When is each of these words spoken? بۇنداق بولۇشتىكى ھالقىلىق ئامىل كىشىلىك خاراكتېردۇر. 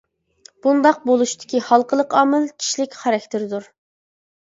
بۇنداق 0.65 0.97
بولۇشتىكى 1.09 1.63
ھالقىلىق 1.69 2.19
ئامىل 2.25 2.51
كىشىلىك 2.59 3.01
خاراكتېردۇر. 3.07 3.73